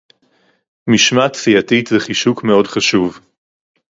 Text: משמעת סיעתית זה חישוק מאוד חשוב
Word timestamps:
משמעת 0.87 1.35
סיעתית 1.35 1.87
זה 1.87 1.99
חישוק 1.99 2.43
מאוד 2.43 2.67
חשוב 2.67 3.19